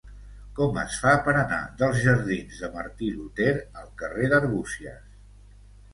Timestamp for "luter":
3.19-3.53